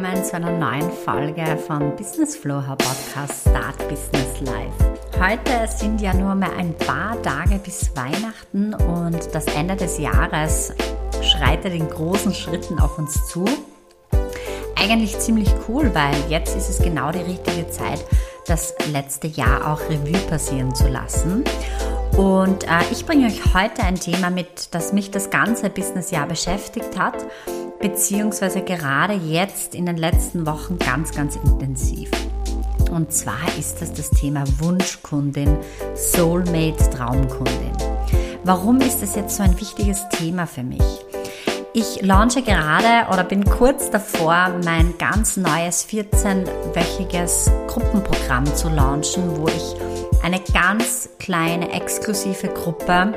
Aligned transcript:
willkommen 0.00 0.24
zu 0.24 0.36
einer 0.36 0.50
neuen 0.52 0.90
Folge 0.90 1.58
von 1.58 1.94
Business 1.94 2.34
Flow 2.34 2.62
Podcast 2.62 3.42
Start 3.42 3.76
Business 3.88 4.40
Life. 4.40 4.98
Heute 5.18 5.70
sind 5.70 6.00
ja 6.00 6.14
nur 6.14 6.34
mehr 6.34 6.52
ein 6.56 6.74
paar 6.74 7.20
Tage 7.20 7.58
bis 7.58 7.94
Weihnachten 7.94 8.72
und 8.72 9.34
das 9.34 9.44
Ende 9.54 9.76
des 9.76 9.98
Jahres 9.98 10.72
schreitet 11.22 11.74
in 11.74 11.88
großen 11.88 12.32
Schritten 12.32 12.78
auf 12.78 12.98
uns 12.98 13.26
zu. 13.26 13.44
Eigentlich 14.76 15.18
ziemlich 15.18 15.52
cool, 15.68 15.94
weil 15.94 16.14
jetzt 16.30 16.56
ist 16.56 16.70
es 16.70 16.78
genau 16.78 17.12
die 17.12 17.18
richtige 17.18 17.68
Zeit, 17.68 18.02
das 18.46 18.74
letzte 18.92 19.26
Jahr 19.26 19.70
auch 19.70 19.80
Revue 19.90 20.18
passieren 20.30 20.74
zu 20.74 20.88
lassen. 20.88 21.44
Und 22.16 22.64
äh, 22.64 22.80
ich 22.90 23.06
bringe 23.06 23.26
euch 23.26 23.54
heute 23.54 23.82
ein 23.82 23.96
Thema 23.96 24.30
mit, 24.30 24.74
das 24.74 24.92
mich 24.92 25.10
das 25.10 25.30
ganze 25.30 25.70
Businessjahr 25.70 26.26
beschäftigt 26.26 26.98
hat 26.98 27.14
beziehungsweise 27.80 28.60
gerade 28.60 29.14
jetzt 29.14 29.74
in 29.74 29.86
den 29.86 29.96
letzten 29.96 30.46
Wochen 30.46 30.78
ganz, 30.78 31.12
ganz 31.12 31.36
intensiv. 31.36 32.10
Und 32.90 33.12
zwar 33.12 33.40
ist 33.58 33.80
das 33.80 33.92
das 33.92 34.10
Thema 34.10 34.44
Wunschkundin, 34.58 35.56
Soulmate 35.94 36.90
Traumkundin. 36.90 37.72
Warum 38.44 38.80
ist 38.80 39.00
das 39.00 39.16
jetzt 39.16 39.36
so 39.36 39.42
ein 39.42 39.58
wichtiges 39.58 40.08
Thema 40.10 40.46
für 40.46 40.62
mich? 40.62 40.82
Ich 41.72 42.02
launche 42.02 42.42
gerade 42.42 43.10
oder 43.12 43.22
bin 43.22 43.44
kurz 43.44 43.90
davor, 43.90 44.50
mein 44.64 44.98
ganz 44.98 45.36
neues 45.36 45.86
14-wöchiges 45.88 47.50
Gruppenprogramm 47.68 48.44
zu 48.56 48.68
launchen, 48.68 49.36
wo 49.36 49.46
ich 49.46 49.76
eine 50.22 50.40
ganz 50.52 51.10
kleine 51.18 51.72
exklusive 51.72 52.48
Gruppe 52.48 53.12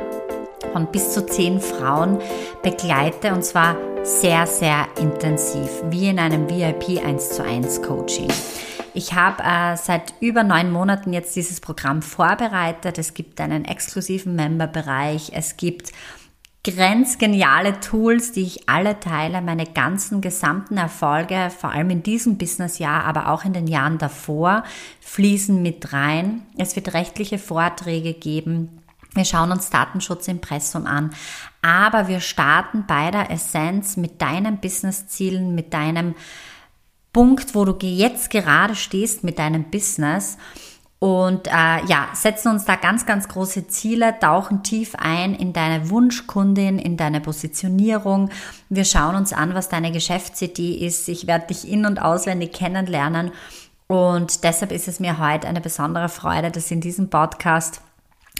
von 0.71 0.87
bis 0.91 1.11
zu 1.13 1.25
zehn 1.25 1.59
Frauen 1.59 2.19
begleite 2.61 3.33
und 3.33 3.43
zwar 3.43 3.75
sehr, 4.03 4.47
sehr 4.47 4.87
intensiv, 4.99 5.69
wie 5.89 6.09
in 6.09 6.19
einem 6.19 6.49
VIP 6.49 7.05
1 7.05 7.29
zu 7.29 7.43
1 7.43 7.81
Coaching. 7.81 8.29
Ich 8.93 9.13
habe 9.13 9.41
äh, 9.43 9.75
seit 9.75 10.13
über 10.19 10.43
neun 10.43 10.71
Monaten 10.71 11.13
jetzt 11.13 11.35
dieses 11.35 11.59
Programm 11.59 12.01
vorbereitet. 12.01 12.97
Es 12.97 13.13
gibt 13.13 13.41
einen 13.41 13.65
exklusiven 13.65 14.35
Memberbereich. 14.35 15.31
Es 15.33 15.57
gibt 15.57 15.91
grenzgeniale 16.63 17.81
Tools, 17.81 18.31
die 18.31 18.43
ich 18.43 18.69
alle 18.69 18.99
teile. 18.99 19.41
Meine 19.41 19.65
ganzen 19.65 20.21
gesamten 20.21 20.77
Erfolge, 20.77 21.51
vor 21.55 21.71
allem 21.71 21.89
in 21.89 22.03
diesem 22.03 22.37
Businessjahr, 22.37 23.03
aber 23.03 23.29
auch 23.29 23.43
in 23.43 23.53
den 23.53 23.67
Jahren 23.67 23.97
davor, 23.97 24.63
fließen 25.01 25.61
mit 25.61 25.91
rein. 25.91 26.43
Es 26.57 26.75
wird 26.75 26.93
rechtliche 26.93 27.37
Vorträge 27.37 28.13
geben. 28.13 28.81
Wir 29.13 29.25
schauen 29.25 29.51
uns 29.51 29.69
Datenschutzimpressum 29.69 30.87
an, 30.87 31.11
aber 31.61 32.07
wir 32.07 32.19
starten 32.19 32.85
bei 32.87 33.11
der 33.11 33.29
Essenz 33.29 33.95
mit 33.95 34.21
deinen 34.21 34.57
Businesszielen, 34.57 35.53
mit 35.53 35.73
deinem 35.73 36.15
Punkt, 37.11 37.53
wo 37.53 37.63
du 37.63 37.75
jetzt 37.85 38.31
gerade 38.31 38.73
stehst 38.75 39.23
mit 39.23 39.37
deinem 39.37 39.65
Business. 39.65 40.37
Und 41.03 41.47
äh, 41.47 41.51
ja, 41.85 42.07
setzen 42.13 42.47
uns 42.47 42.63
da 42.63 42.77
ganz, 42.77 43.05
ganz 43.05 43.27
große 43.27 43.67
Ziele, 43.67 44.17
tauchen 44.21 44.63
tief 44.63 44.95
ein 44.97 45.35
in 45.35 45.51
deine 45.51 45.89
Wunschkundin, 45.89 46.79
in 46.79 46.95
deine 46.95 47.19
Positionierung. 47.19 48.29
Wir 48.69 48.85
schauen 48.85 49.17
uns 49.17 49.33
an, 49.33 49.53
was 49.53 49.67
deine 49.67 49.91
Geschäftsidee 49.91 50.75
ist. 50.75 51.09
Ich 51.09 51.27
werde 51.27 51.47
dich 51.47 51.69
in- 51.69 51.85
und 51.85 52.01
auswendig 52.01 52.53
kennenlernen. 52.53 53.31
Und 53.87 54.45
deshalb 54.45 54.71
ist 54.71 54.87
es 54.87 55.01
mir 55.01 55.19
heute 55.19 55.45
eine 55.45 55.59
besondere 55.59 56.07
Freude, 56.07 56.51
dass 56.51 56.71
in 56.71 56.79
diesem 56.79 57.09
Podcast 57.09 57.81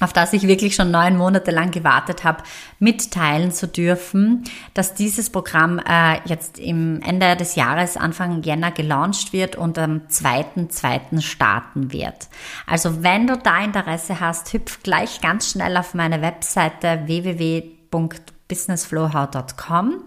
auf 0.04 0.14
das 0.14 0.34
ich 0.34 0.48
wirklich 0.48 0.76
schon 0.76 0.92
neun 0.92 1.18
Monate 1.18 1.50
lang 1.52 1.72
gewartet 1.72 2.24
habe, 2.24 2.44
mitteilen 2.80 3.52
zu 3.52 3.68
dürfen, 3.68 4.44
dass 4.74 4.94
dieses 4.94 5.30
Programm 5.30 5.80
äh, 5.80 6.20
jetzt 6.26 6.60
im 6.60 7.02
Ende 7.02 7.38
des 7.38 7.56
Jahres, 7.56 7.96
Anfang 7.96 8.44
Jänner 8.44 8.72
gelauncht 8.72 9.32
wird 9.34 9.56
und 9.56 9.80
am 9.80 10.02
2.2. 10.10 11.22
starten 11.22 11.94
wird. 11.94 12.28
Also 12.68 13.04
wenn 13.04 13.28
du 13.28 13.38
da 13.38 13.64
Interesse 13.64 14.20
hast, 14.20 14.52
hüpf 14.52 14.84
gleich 14.84 15.22
ganz 15.22 15.52
schnell 15.52 15.78
auf 15.78 15.94
meine 15.94 16.22
Webseite 16.22 17.04
www.businessflowhow.com, 17.06 20.04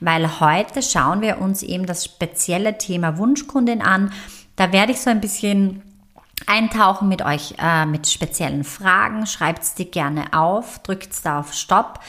weil 0.00 0.40
heute 0.40 0.82
schauen 0.82 1.22
wir 1.22 1.40
uns 1.40 1.62
eben 1.62 1.86
das 1.86 2.04
spezielle 2.04 2.76
Thema 2.76 3.16
Wunschkundin 3.16 3.80
an. 3.80 4.12
Da 4.56 4.72
werde 4.72 4.92
ich 4.92 5.00
so 5.00 5.08
ein 5.08 5.20
bisschen 5.20 5.82
eintauchen 6.46 7.08
mit 7.08 7.22
euch 7.22 7.54
äh, 7.58 7.86
mit 7.86 8.06
speziellen 8.08 8.64
Fragen. 8.64 9.26
Schreibt's 9.26 9.74
die 9.74 9.90
gerne 9.90 10.32
auf, 10.32 10.78
drückt 10.80 11.24
da 11.24 11.40
auf 11.40 11.52
Stopp, 11.52 12.00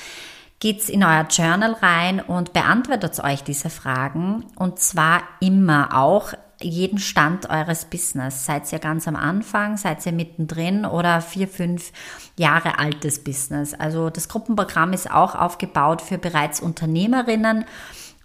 geht's 0.60 0.90
in 0.90 1.04
euer 1.04 1.28
Journal 1.30 1.74
rein 1.74 2.20
und 2.20 2.54
beantwortet 2.54 3.24
euch 3.24 3.44
diese 3.44 3.70
Fragen. 3.70 4.46
Und 4.56 4.80
zwar 4.80 5.22
immer 5.40 5.98
auch 5.98 6.34
jeden 6.62 7.00
Stand 7.00 7.50
eures 7.50 7.86
Business. 7.86 8.46
Seid 8.46 8.72
ihr 8.72 8.80
ganz 8.80 9.08
am 9.08 9.16
Anfang, 9.16 9.78
seid 9.78 10.06
ihr 10.06 10.12
mittendrin 10.12 10.86
oder 10.86 11.22
vier, 11.22 11.48
fünf 11.48 11.92
Jahre 12.36 12.80
altes 12.80 13.24
Business. 13.24 13.74
Also 13.74 14.10
das 14.10 14.28
Gruppenprogramm 14.28 14.94
ist 14.94 15.10
auch 15.10 15.36
aufgebaut 15.36 16.02
für 16.02 16.18
bereits 16.18 16.60
Unternehmerinnen 16.60 17.66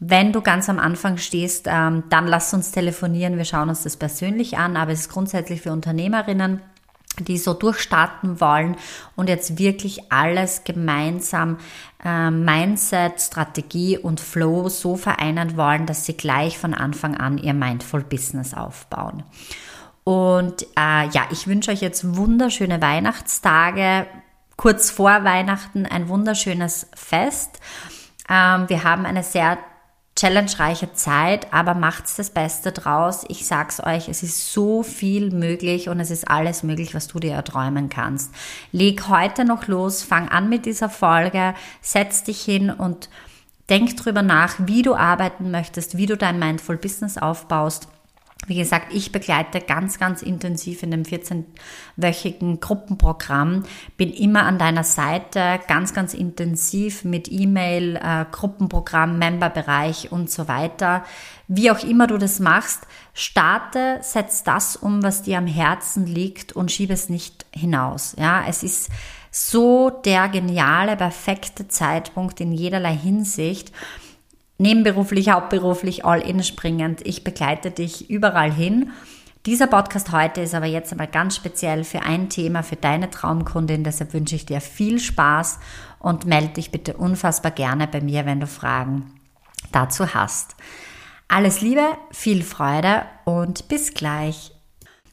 wenn 0.00 0.32
du 0.32 0.42
ganz 0.42 0.68
am 0.68 0.78
Anfang 0.78 1.18
stehst, 1.18 1.66
ähm, 1.68 2.04
dann 2.10 2.26
lass 2.26 2.52
uns 2.52 2.72
telefonieren. 2.72 3.36
Wir 3.36 3.44
schauen 3.44 3.68
uns 3.68 3.84
das 3.84 3.96
persönlich 3.96 4.58
an, 4.58 4.76
aber 4.76 4.92
es 4.92 5.00
ist 5.00 5.10
grundsätzlich 5.10 5.62
für 5.62 5.72
Unternehmerinnen 5.72 6.60
die 7.20 7.38
so 7.38 7.54
durchstarten 7.54 8.40
wollen 8.40 8.76
und 9.16 9.28
jetzt 9.28 9.58
wirklich 9.58 10.12
alles 10.12 10.64
gemeinsam 10.64 11.58
äh, 12.04 12.30
Mindset, 12.30 13.20
Strategie 13.20 13.98
und 13.98 14.20
Flow 14.20 14.68
so 14.68 14.96
vereinen 14.96 15.56
wollen, 15.56 15.86
dass 15.86 16.06
sie 16.06 16.16
gleich 16.16 16.58
von 16.58 16.74
Anfang 16.74 17.16
an 17.16 17.38
ihr 17.38 17.54
Mindful 17.54 18.02
Business 18.02 18.54
aufbauen. 18.54 19.22
Und 20.02 20.64
äh, 20.76 21.08
ja, 21.08 21.22
ich 21.30 21.46
wünsche 21.46 21.70
euch 21.70 21.80
jetzt 21.80 22.16
wunderschöne 22.16 22.82
Weihnachtstage, 22.82 24.06
kurz 24.56 24.90
vor 24.90 25.24
Weihnachten 25.24 25.86
ein 25.86 26.08
wunderschönes 26.08 26.88
Fest. 26.94 27.60
Ähm, 28.28 28.68
wir 28.68 28.84
haben 28.84 29.06
eine 29.06 29.22
sehr 29.22 29.58
challengereiche 30.16 30.92
Zeit, 30.92 31.52
aber 31.52 31.74
macht's 31.74 32.16
das 32.16 32.30
Beste 32.30 32.72
draus. 32.72 33.24
Ich 33.28 33.46
sag's 33.46 33.80
euch, 33.80 34.08
es 34.08 34.22
ist 34.22 34.52
so 34.52 34.82
viel 34.82 35.30
möglich 35.30 35.88
und 35.88 35.98
es 35.98 36.10
ist 36.10 36.28
alles 36.28 36.62
möglich, 36.62 36.94
was 36.94 37.08
du 37.08 37.18
dir 37.18 37.34
erträumen 37.34 37.88
kannst. 37.88 38.32
Leg 38.70 39.08
heute 39.08 39.44
noch 39.44 39.66
los, 39.66 40.02
fang 40.02 40.28
an 40.28 40.48
mit 40.48 40.66
dieser 40.66 40.88
Folge, 40.88 41.54
setz 41.80 42.22
dich 42.22 42.40
hin 42.42 42.70
und 42.70 43.08
denk 43.68 43.96
drüber 43.96 44.22
nach, 44.22 44.54
wie 44.58 44.82
du 44.82 44.94
arbeiten 44.94 45.50
möchtest, 45.50 45.96
wie 45.96 46.06
du 46.06 46.16
dein 46.16 46.38
Mindful 46.38 46.76
Business 46.76 47.18
aufbaust 47.18 47.88
wie 48.46 48.56
gesagt, 48.56 48.92
ich 48.92 49.12
begleite 49.12 49.60
ganz, 49.60 49.98
ganz 49.98 50.22
intensiv 50.22 50.82
in 50.82 50.90
dem 50.90 51.02
14-wöchigen 51.02 52.60
Gruppenprogramm, 52.60 53.64
bin 53.96 54.12
immer 54.12 54.44
an 54.44 54.58
deiner 54.58 54.84
Seite, 54.84 55.60
ganz, 55.68 55.94
ganz 55.94 56.14
intensiv 56.14 57.04
mit 57.04 57.30
E-Mail, 57.30 57.96
äh, 57.96 58.26
Gruppenprogramm, 58.30 59.18
Memberbereich 59.18 60.12
und 60.12 60.30
so 60.30 60.48
weiter. 60.48 61.04
Wie 61.48 61.70
auch 61.70 61.82
immer 61.82 62.06
du 62.06 62.18
das 62.18 62.40
machst, 62.40 62.86
starte, 63.12 63.98
setz 64.02 64.42
das 64.42 64.76
um, 64.76 65.02
was 65.02 65.22
dir 65.22 65.38
am 65.38 65.46
Herzen 65.46 66.06
liegt 66.06 66.52
und 66.52 66.72
schiebe 66.72 66.92
es 66.92 67.08
nicht 67.08 67.46
hinaus. 67.52 68.14
Ja, 68.18 68.44
es 68.48 68.62
ist 68.62 68.90
so 69.30 69.90
der 69.90 70.28
geniale, 70.28 70.96
perfekte 70.96 71.66
Zeitpunkt 71.66 72.40
in 72.40 72.52
jederlei 72.52 72.96
Hinsicht 72.96 73.72
nebenberuflich, 74.58 75.30
hauptberuflich, 75.30 76.04
all 76.04 76.20
in 76.20 76.42
springend. 76.42 77.06
Ich 77.06 77.24
begleite 77.24 77.70
dich 77.70 78.10
überall 78.10 78.52
hin. 78.52 78.90
Dieser 79.46 79.66
Podcast 79.66 80.10
heute 80.10 80.40
ist 80.40 80.54
aber 80.54 80.66
jetzt 80.66 80.90
einmal 80.90 81.06
ganz 81.06 81.36
speziell 81.36 81.84
für 81.84 82.00
ein 82.00 82.30
Thema, 82.30 82.62
für 82.62 82.76
deine 82.76 83.10
Traumkundin. 83.10 83.84
Deshalb 83.84 84.14
wünsche 84.14 84.36
ich 84.36 84.46
dir 84.46 84.62
viel 84.62 84.98
Spaß 84.98 85.58
und 85.98 86.24
melde 86.24 86.54
dich 86.54 86.70
bitte 86.70 86.96
unfassbar 86.96 87.52
gerne 87.52 87.86
bei 87.86 88.00
mir, 88.00 88.24
wenn 88.24 88.40
du 88.40 88.46
Fragen 88.46 89.12
dazu 89.70 90.14
hast. 90.14 90.56
Alles 91.28 91.60
Liebe, 91.60 91.84
viel 92.10 92.42
Freude 92.42 93.02
und 93.24 93.68
bis 93.68 93.92
gleich. 93.92 94.52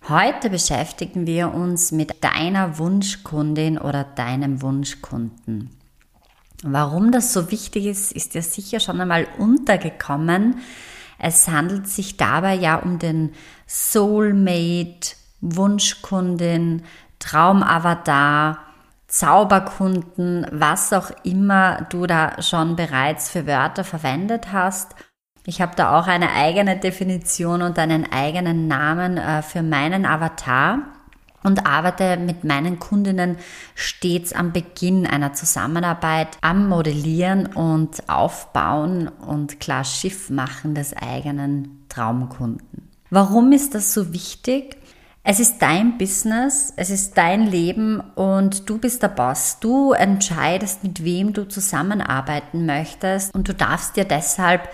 Heute 0.08 0.50
beschäftigen 0.50 1.28
wir 1.28 1.54
uns 1.54 1.92
mit 1.92 2.24
deiner 2.24 2.78
Wunschkundin 2.80 3.78
oder 3.78 4.04
deinem 4.04 4.62
Wunschkunden. 4.62 5.81
Warum 6.64 7.12
das 7.12 7.34
so 7.34 7.50
wichtig 7.50 7.86
ist, 7.86 8.12
ist 8.12 8.36
ja 8.36 8.42
sicher 8.42 8.80
schon 8.80 9.02
einmal 9.02 9.28
untergekommen. 9.38 10.60
Es 11.18 11.48
handelt 11.48 11.88
sich 11.88 12.18
dabei 12.18 12.54
ja 12.54 12.78
um 12.78 13.00
den 13.00 13.34
Soulmate, 13.68 15.16
Wunschkundin, 15.42 16.84
Traumavatar, 17.20 18.60
Zauberkunden, 19.08 20.48
was 20.52 20.94
auch 20.94 21.12
immer 21.24 21.86
du 21.90 22.06
da 22.06 22.42
schon 22.42 22.76
bereits 22.76 23.30
für 23.30 23.46
Wörter 23.46 23.84
verwendet 23.84 24.52
hast. 24.52 24.96
Ich 25.46 25.62
habe 25.62 25.76
da 25.76 26.00
auch 26.00 26.08
eine 26.08 26.32
eigene 26.32 26.78
Definition 26.78 27.62
und 27.62 27.78
einen 27.80 28.12
eigenen 28.12 28.68
Namen 28.68 29.18
äh, 29.18 29.42
für 29.42 29.64
meinen 29.64 30.06
Avatar 30.06 30.80
und 31.44 31.66
arbeite 31.66 32.18
mit 32.18 32.44
meinen 32.44 32.80
Kundinnen 32.80 33.38
stets 33.76 34.34
am 34.34 34.52
Beginn 34.52 35.06
einer 35.08 35.34
Zusammenarbeit 35.34 36.38
am 36.42 36.68
Modellieren 36.70 37.48
und 37.48 38.08
Aufbauen 38.10 39.08
und 39.08 39.60
klar 39.60 39.84
Schiff 39.84 40.30
machen 40.30 40.76
des 40.76 40.94
eigenen 40.94 41.86
Traumkunden. 41.90 42.90
Warum 43.10 43.52
ist 43.52 43.76
das 43.76 43.94
so 43.94 44.14
wichtig? 44.14 44.78
Es 45.24 45.40
ist 45.40 45.62
dein 45.62 46.00
Business, 46.00 46.74
es 46.78 46.90
ist 46.90 47.16
dein 47.16 47.46
Leben 47.46 48.00
und 48.16 48.68
du 48.68 48.80
bist 48.80 49.04
der 49.04 49.10
Boss. 49.10 49.58
Du 49.60 49.92
entscheidest, 49.92 50.84
mit 50.84 51.04
wem 51.04 51.34
du 51.34 51.48
zusammenarbeiten 51.48 52.66
möchtest 52.66 53.34
und 53.36 53.48
du 53.48 53.54
darfst 53.54 53.98
dir 53.98 54.06
deshalb 54.06 54.68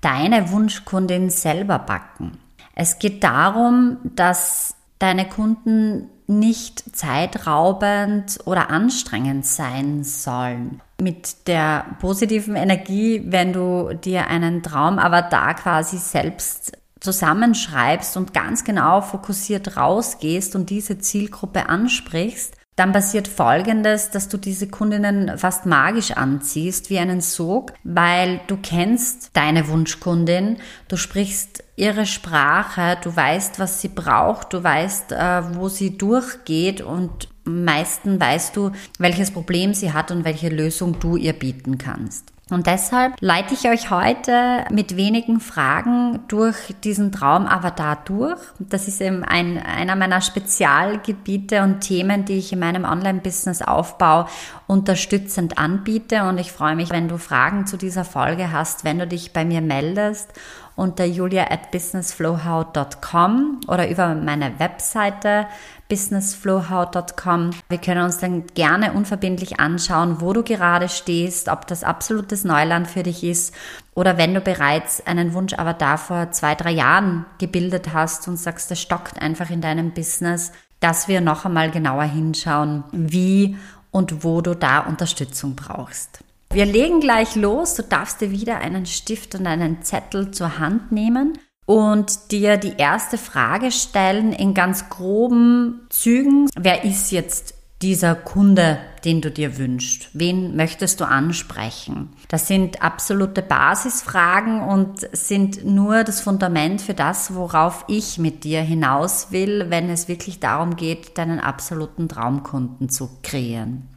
deine 0.00 0.50
Wunschkundin 0.50 1.30
selber 1.30 1.78
backen. 1.78 2.38
Es 2.74 2.98
geht 2.98 3.22
darum, 3.22 3.98
dass 4.02 4.74
deine 5.02 5.28
Kunden 5.28 6.08
nicht 6.28 6.96
zeitraubend 6.96 8.38
oder 8.44 8.70
anstrengend 8.70 9.44
sein 9.44 10.04
sollen. 10.04 10.80
Mit 11.00 11.48
der 11.48 11.84
positiven 12.00 12.54
Energie, 12.54 13.22
wenn 13.26 13.52
du 13.52 13.92
dir 13.94 14.28
einen 14.28 14.62
Traumavatar 14.62 15.54
quasi 15.54 15.98
selbst 15.98 16.72
zusammenschreibst 17.00 18.16
und 18.16 18.32
ganz 18.32 18.62
genau 18.62 19.00
fokussiert 19.00 19.76
rausgehst 19.76 20.54
und 20.54 20.70
diese 20.70 20.98
Zielgruppe 20.98 21.68
ansprichst, 21.68 22.54
dann 22.76 22.92
passiert 22.92 23.28
Folgendes, 23.28 24.10
dass 24.10 24.28
du 24.28 24.38
diese 24.38 24.68
Kundinnen 24.68 25.36
fast 25.36 25.66
magisch 25.66 26.12
anziehst 26.12 26.88
wie 26.88 26.98
einen 26.98 27.20
Sog, 27.20 27.72
weil 27.84 28.40
du 28.46 28.56
kennst 28.56 29.30
deine 29.34 29.68
Wunschkundin, 29.68 30.56
du 30.88 30.96
sprichst 30.96 31.61
ihre 31.76 32.06
Sprache, 32.06 32.98
du 33.02 33.14
weißt, 33.14 33.58
was 33.58 33.80
sie 33.80 33.88
braucht, 33.88 34.52
du 34.52 34.62
weißt, 34.62 35.12
äh, 35.12 35.54
wo 35.54 35.68
sie 35.68 35.96
durchgeht 35.96 36.80
und 36.80 37.28
am 37.44 37.64
meisten 37.64 38.20
weißt 38.20 38.56
du, 38.56 38.70
welches 38.98 39.30
Problem 39.30 39.74
sie 39.74 39.92
hat 39.92 40.10
und 40.10 40.24
welche 40.24 40.48
Lösung 40.48 41.00
du 41.00 41.16
ihr 41.16 41.32
bieten 41.32 41.78
kannst. 41.78 42.32
Und 42.50 42.66
deshalb 42.66 43.14
leite 43.20 43.54
ich 43.54 43.66
euch 43.66 43.90
heute 43.90 44.64
mit 44.70 44.96
wenigen 44.96 45.40
Fragen 45.40 46.20
durch 46.28 46.74
diesen 46.84 47.10
Traumavatar 47.10 48.02
durch. 48.04 48.38
Das 48.58 48.88
ist 48.88 49.00
eben 49.00 49.24
ein, 49.24 49.56
einer 49.56 49.96
meiner 49.96 50.20
Spezialgebiete 50.20 51.62
und 51.62 51.80
Themen, 51.80 52.26
die 52.26 52.34
ich 52.34 52.52
in 52.52 52.58
meinem 52.58 52.84
Online-Business-Aufbau 52.84 54.28
unterstützend 54.66 55.56
anbiete. 55.56 56.24
Und 56.24 56.36
ich 56.36 56.52
freue 56.52 56.76
mich, 56.76 56.90
wenn 56.90 57.08
du 57.08 57.16
Fragen 57.16 57.66
zu 57.66 57.78
dieser 57.78 58.04
Folge 58.04 58.52
hast, 58.52 58.84
wenn 58.84 58.98
du 58.98 59.06
dich 59.06 59.32
bei 59.32 59.46
mir 59.46 59.62
meldest 59.62 60.34
unter 60.76 61.04
julia 61.04 61.50
at 61.50 61.70
businessflowhow.com 61.70 63.60
oder 63.68 63.88
über 63.88 64.14
meine 64.14 64.58
Webseite 64.58 65.46
businessflowhow.com. 65.88 67.50
Wir 67.68 67.78
können 67.78 68.04
uns 68.04 68.18
dann 68.18 68.46
gerne 68.54 68.92
unverbindlich 68.94 69.60
anschauen, 69.60 70.20
wo 70.20 70.32
du 70.32 70.42
gerade 70.42 70.88
stehst, 70.88 71.48
ob 71.48 71.66
das 71.66 71.84
absolutes 71.84 72.44
Neuland 72.44 72.88
für 72.88 73.02
dich 73.02 73.22
ist 73.24 73.54
oder 73.94 74.16
wenn 74.16 74.32
du 74.32 74.40
bereits 74.40 75.06
einen 75.06 75.34
Wunsch 75.34 75.52
aber 75.54 75.74
da 75.74 75.98
vor 75.98 76.30
zwei, 76.30 76.54
drei 76.54 76.70
Jahren 76.70 77.26
gebildet 77.38 77.92
hast 77.92 78.26
und 78.26 78.38
sagst, 78.38 78.70
das 78.70 78.80
stockt 78.80 79.20
einfach 79.20 79.50
in 79.50 79.60
deinem 79.60 79.92
Business, 79.92 80.52
dass 80.80 81.08
wir 81.08 81.20
noch 81.20 81.44
einmal 81.44 81.70
genauer 81.70 82.04
hinschauen, 82.04 82.84
wie 82.92 83.56
und 83.90 84.24
wo 84.24 84.40
du 84.40 84.54
da 84.54 84.80
Unterstützung 84.80 85.54
brauchst. 85.54 86.24
Wir 86.52 86.66
legen 86.66 87.00
gleich 87.00 87.34
los. 87.34 87.74
Du 87.76 87.82
darfst 87.82 88.20
dir 88.20 88.30
wieder 88.30 88.58
einen 88.58 88.84
Stift 88.84 89.34
und 89.34 89.46
einen 89.46 89.82
Zettel 89.82 90.32
zur 90.32 90.58
Hand 90.58 90.92
nehmen 90.92 91.38
und 91.64 92.30
dir 92.30 92.58
die 92.58 92.74
erste 92.76 93.16
Frage 93.16 93.70
stellen 93.70 94.34
in 94.34 94.52
ganz 94.52 94.90
groben 94.90 95.86
Zügen. 95.88 96.50
Wer 96.54 96.84
ist 96.84 97.10
jetzt 97.10 97.54
dieser 97.80 98.14
Kunde, 98.14 98.78
den 99.06 99.22
du 99.22 99.30
dir 99.30 99.56
wünschst? 99.56 100.10
Wen 100.12 100.54
möchtest 100.54 101.00
du 101.00 101.06
ansprechen? 101.06 102.10
Das 102.28 102.48
sind 102.48 102.82
absolute 102.82 103.40
Basisfragen 103.40 104.60
und 104.60 105.08
sind 105.12 105.64
nur 105.64 106.04
das 106.04 106.20
Fundament 106.20 106.82
für 106.82 106.94
das, 106.94 107.34
worauf 107.34 107.86
ich 107.88 108.18
mit 108.18 108.44
dir 108.44 108.60
hinaus 108.60 109.28
will, 109.30 109.70
wenn 109.70 109.88
es 109.88 110.06
wirklich 110.06 110.38
darum 110.38 110.76
geht, 110.76 111.16
deinen 111.16 111.40
absoluten 111.40 112.10
Traumkunden 112.10 112.90
zu 112.90 113.08
kreieren. 113.22 113.88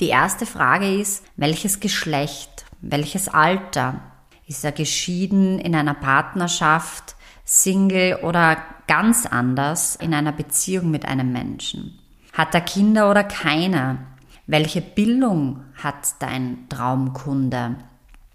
Die 0.00 0.08
erste 0.08 0.44
Frage 0.44 0.94
ist, 1.00 1.24
welches 1.36 1.80
Geschlecht, 1.80 2.66
welches 2.82 3.28
Alter? 3.28 4.02
Ist 4.46 4.62
er 4.62 4.72
geschieden 4.72 5.58
in 5.58 5.74
einer 5.74 5.94
Partnerschaft, 5.94 7.16
Single 7.44 8.16
oder 8.22 8.58
ganz 8.86 9.24
anders 9.24 9.96
in 9.96 10.12
einer 10.12 10.32
Beziehung 10.32 10.90
mit 10.90 11.06
einem 11.06 11.32
Menschen? 11.32 11.98
Hat 12.34 12.54
er 12.54 12.60
Kinder 12.60 13.10
oder 13.10 13.24
keine? 13.24 13.98
Welche 14.46 14.82
Bildung 14.82 15.64
hat 15.82 16.16
dein 16.18 16.68
Traumkunde? 16.68 17.76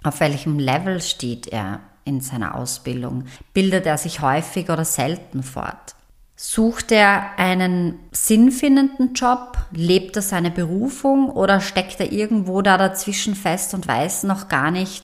Auf 0.03 0.19
welchem 0.19 0.57
Level 0.57 0.99
steht 0.99 1.47
er 1.47 1.81
in 2.05 2.21
seiner 2.21 2.55
Ausbildung? 2.55 3.25
Bildet 3.53 3.85
er 3.85 3.99
sich 3.99 4.21
häufig 4.21 4.69
oder 4.71 4.83
selten 4.83 5.43
fort? 5.43 5.95
Sucht 6.35 6.91
er 6.91 7.37
einen 7.37 7.99
sinnfindenden 8.11 9.13
Job? 9.13 9.60
Lebt 9.73 10.15
er 10.17 10.21
seine 10.21 10.51
Berufung 10.51 11.29
oder 11.29 11.61
steckt 11.61 11.99
er 11.99 12.11
irgendwo 12.11 12.61
da 12.61 12.77
dazwischen 12.77 13.35
fest 13.35 13.73
und 13.73 13.87
weiß 13.87 14.23
noch 14.23 14.49
gar 14.49 14.71
nicht, 14.71 15.01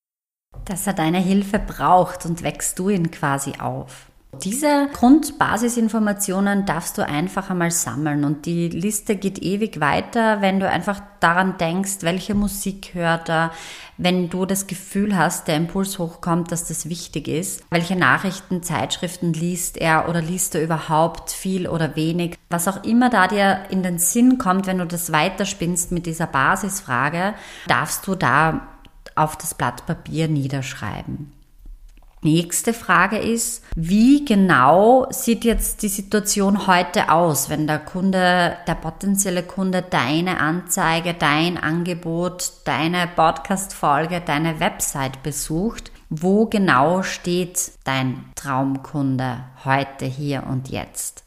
dass 0.66 0.88
er 0.88 0.94
deine 0.94 1.20
Hilfe 1.20 1.60
braucht 1.60 2.26
und 2.26 2.44
wächst 2.44 2.78
du 2.80 2.90
ihn 2.90 3.12
quasi 3.12 3.54
auf? 3.60 4.08
Diese 4.44 4.88
Grundbasisinformationen 4.94 6.66
darfst 6.66 6.98
du 6.98 7.06
einfach 7.06 7.50
einmal 7.50 7.72
sammeln 7.72 8.24
und 8.24 8.46
die 8.46 8.70
Liste 8.70 9.16
geht 9.16 9.40
ewig 9.40 9.80
weiter, 9.80 10.42
wenn 10.42 10.60
du 10.60 10.70
einfach 10.70 11.02
daran 11.20 11.58
denkst, 11.58 11.98
welche 12.02 12.36
Musik 12.36 12.94
hört 12.94 13.30
er, 13.30 13.52
wenn 13.98 14.30
du 14.30 14.46
das 14.46 14.68
Gefühl 14.68 15.18
hast, 15.18 15.48
der 15.48 15.56
Impuls 15.56 15.98
hochkommt, 15.98 16.52
dass 16.52 16.68
das 16.68 16.90
wichtig 16.90 17.28
ist, 17.28 17.64
welche 17.72 17.96
Nachrichten, 17.96 18.62
Zeitschriften 18.62 19.34
liest 19.34 19.78
er 19.78 20.08
oder 20.08 20.22
liest 20.22 20.56
er 20.56 20.64
überhaupt 20.64 21.32
viel 21.32 21.68
oder 21.68 21.96
wenig, 21.96 22.38
was 22.50 22.68
auch 22.68 22.84
immer 22.84 23.10
da 23.10 23.28
dir 23.28 23.62
in 23.70 23.82
den 23.82 23.98
Sinn 23.98 24.38
kommt, 24.38 24.68
wenn 24.68 24.78
du 24.78 24.86
das 24.86 25.12
weiterspinnst 25.12 25.92
mit 25.92 26.06
dieser 26.06 26.28
Basisfrage, 26.28 27.34
darfst 27.68 28.06
du 28.08 28.16
da 28.16 28.68
auf 29.16 29.36
das 29.36 29.56
Blatt 29.56 29.86
Papier 29.86 30.28
niederschreiben. 30.28 31.37
Nächste 32.24 32.74
Frage 32.74 33.20
ist, 33.20 33.64
wie 33.76 34.26
genau 34.26 35.06
sieht 35.12 35.46
jetzt 35.46 35.84
die 35.84 35.88
Situation 35.88 36.66
heute 36.66 37.12
aus, 37.12 37.50
wenn 37.50 37.68
der 37.68 37.78
Kunde, 37.78 38.58
der 38.66 38.76
potenzielle 38.76 39.44
Kunde 39.44 39.84
deine 39.84 40.40
Anzeige, 40.40 41.14
dein 41.14 41.60
Angebot, 41.60 42.54
deine 42.66 43.08
Podcast-Folge, 43.16 44.22
deine 44.26 44.60
Website 44.60 45.22
besucht? 45.22 45.92
Wo 46.10 46.48
genau 46.48 47.04
steht 47.04 47.72
dein 47.84 48.26
Traumkunde 48.36 49.44
heute, 49.64 50.06
hier 50.06 50.44
und 50.50 50.70
jetzt? 50.70 51.24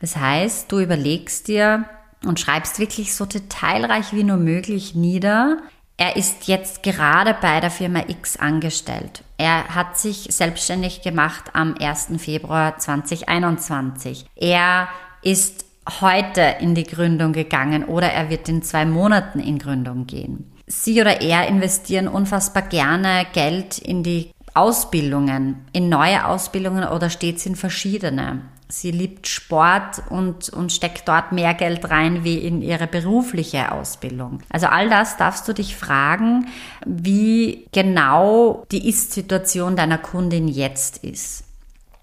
Das 0.00 0.16
heißt, 0.16 0.72
du 0.72 0.80
überlegst 0.80 1.46
dir 1.46 1.84
und 2.26 2.40
schreibst 2.40 2.80
wirklich 2.80 3.14
so 3.14 3.26
detailreich 3.26 4.12
wie 4.12 4.24
nur 4.24 4.38
möglich 4.38 4.96
nieder, 4.96 5.58
er 6.02 6.16
ist 6.16 6.48
jetzt 6.48 6.82
gerade 6.82 7.32
bei 7.32 7.60
der 7.60 7.70
Firma 7.70 8.00
X 8.08 8.36
angestellt. 8.36 9.22
Er 9.38 9.68
hat 9.68 9.96
sich 9.96 10.26
selbstständig 10.30 11.02
gemacht 11.02 11.50
am 11.52 11.76
1. 11.80 12.08
Februar 12.18 12.76
2021. 12.76 14.26
Er 14.34 14.88
ist 15.22 15.64
heute 16.00 16.56
in 16.58 16.74
die 16.74 16.82
Gründung 16.82 17.32
gegangen 17.32 17.84
oder 17.84 18.10
er 18.10 18.30
wird 18.30 18.48
in 18.48 18.62
zwei 18.62 18.84
Monaten 18.84 19.38
in 19.38 19.60
Gründung 19.60 20.08
gehen. 20.08 20.52
Sie 20.66 21.00
oder 21.00 21.20
er 21.20 21.46
investieren 21.46 22.08
unfassbar 22.08 22.64
gerne 22.64 23.24
Geld 23.32 23.78
in 23.78 24.02
die 24.02 24.32
Ausbildungen, 24.54 25.64
in 25.72 25.88
neue 25.88 26.26
Ausbildungen 26.26 26.84
oder 26.88 27.10
stets 27.10 27.46
in 27.46 27.56
verschiedene. 27.56 28.42
Sie 28.68 28.90
liebt 28.90 29.28
Sport 29.28 30.02
und, 30.08 30.48
und 30.48 30.72
steckt 30.72 31.06
dort 31.06 31.32
mehr 31.32 31.52
Geld 31.52 31.90
rein 31.90 32.24
wie 32.24 32.38
in 32.38 32.62
ihre 32.62 32.86
berufliche 32.86 33.70
Ausbildung. 33.70 34.38
Also 34.48 34.66
all 34.66 34.88
das 34.88 35.18
darfst 35.18 35.46
du 35.46 35.52
dich 35.52 35.76
fragen, 35.76 36.46
wie 36.86 37.66
genau 37.72 38.64
die 38.72 38.88
Ist-Situation 38.88 39.76
deiner 39.76 39.98
Kundin 39.98 40.48
jetzt 40.48 41.04
ist. 41.04 41.44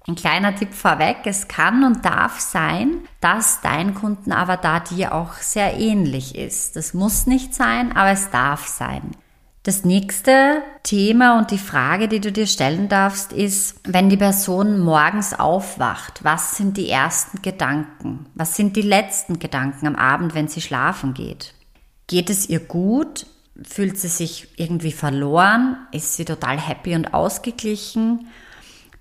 Ein 0.08 0.16
kleiner 0.16 0.56
Tipp 0.56 0.74
vorweg, 0.74 1.18
es 1.26 1.48
kann 1.48 1.84
und 1.84 2.06
darf 2.06 2.40
sein, 2.40 2.98
dass 3.20 3.62
dein 3.62 3.94
Kundenavatar 3.94 4.84
dir 4.84 5.14
auch 5.14 5.34
sehr 5.34 5.78
ähnlich 5.80 6.36
ist. 6.36 6.76
Das 6.76 6.94
muss 6.94 7.28
nicht 7.28 7.54
sein, 7.54 7.96
aber 7.96 8.12
es 8.12 8.30
darf 8.30 8.68
sein. 8.68 9.12
Das 9.70 9.86
nächste 9.86 10.64
Thema 10.82 11.38
und 11.38 11.52
die 11.52 11.60
Frage, 11.60 12.08
die 12.08 12.20
du 12.20 12.32
dir 12.32 12.48
stellen 12.48 12.90
darfst, 12.90 13.32
ist, 13.32 13.80
wenn 13.84 14.10
die 14.10 14.18
Person 14.18 14.80
morgens 14.80 15.40
aufwacht, 15.40 16.24
was 16.24 16.58
sind 16.58 16.76
die 16.76 16.90
ersten 16.90 17.44
Gedanken? 17.44 18.26
Was 18.34 18.56
sind 18.56 18.76
die 18.76 18.82
letzten 18.82 19.38
Gedanken 19.38 19.86
am 19.86 19.96
Abend, 19.96 20.34
wenn 20.34 20.48
sie 20.48 20.62
schlafen 20.62 21.14
geht? 21.14 21.54
Geht 22.08 22.32
es 22.32 22.50
ihr 22.50 22.62
gut? 22.62 23.28
Fühlt 23.62 24.00
sie 24.00 24.08
sich 24.08 24.48
irgendwie 24.58 24.92
verloren? 24.92 25.78
Ist 25.92 26.16
sie 26.16 26.26
total 26.26 26.60
happy 26.60 26.96
und 26.96 27.14
ausgeglichen? 27.14 28.26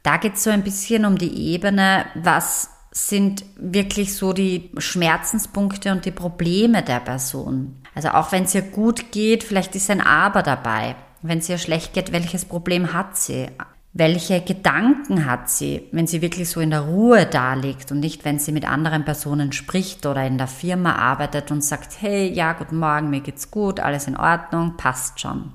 Da 0.02 0.18
geht 0.18 0.34
es 0.34 0.44
so 0.44 0.50
ein 0.50 0.64
bisschen 0.64 1.06
um 1.06 1.16
die 1.16 1.50
Ebene, 1.50 2.04
was 2.14 2.68
sind 2.90 3.42
wirklich 3.56 4.14
so 4.14 4.34
die 4.34 4.70
Schmerzenspunkte 4.76 5.92
und 5.92 6.04
die 6.04 6.10
Probleme 6.10 6.82
der 6.82 7.00
Person. 7.00 7.76
Also 7.98 8.10
auch 8.10 8.30
wenn 8.30 8.44
es 8.44 8.54
ihr 8.54 8.62
gut 8.62 9.10
geht, 9.10 9.42
vielleicht 9.42 9.74
ist 9.74 9.90
ein 9.90 10.00
Aber 10.00 10.44
dabei. 10.44 10.94
Wenn 11.20 11.38
es 11.38 11.48
ihr 11.48 11.58
schlecht 11.58 11.94
geht, 11.94 12.12
welches 12.12 12.44
Problem 12.44 12.92
hat 12.92 13.16
sie? 13.16 13.48
Welche 13.92 14.40
Gedanken 14.40 15.26
hat 15.26 15.50
sie, 15.50 15.88
wenn 15.90 16.06
sie 16.06 16.22
wirklich 16.22 16.48
so 16.48 16.60
in 16.60 16.70
der 16.70 16.82
Ruhe 16.82 17.26
da 17.26 17.54
und 17.54 17.98
nicht, 17.98 18.24
wenn 18.24 18.38
sie 18.38 18.52
mit 18.52 18.70
anderen 18.70 19.04
Personen 19.04 19.50
spricht 19.50 20.06
oder 20.06 20.24
in 20.24 20.38
der 20.38 20.46
Firma 20.46 20.94
arbeitet 20.94 21.50
und 21.50 21.64
sagt, 21.64 22.00
hey, 22.00 22.32
ja, 22.32 22.52
guten 22.52 22.78
Morgen, 22.78 23.10
mir 23.10 23.18
geht's 23.18 23.50
gut, 23.50 23.80
alles 23.80 24.06
in 24.06 24.16
Ordnung, 24.16 24.76
passt 24.76 25.18
schon. 25.18 25.50